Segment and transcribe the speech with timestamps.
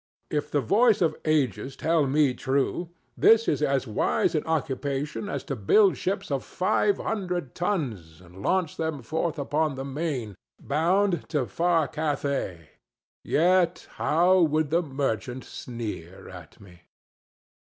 [0.31, 5.43] If the voice of ages tell me true, this is as wise an occupation as
[5.43, 11.29] to build ships of five hundred tons and launch them forth upon the main, bound
[11.29, 12.69] to "Far Cathay."
[13.23, 16.81] Yet how would the merchant sneer at me!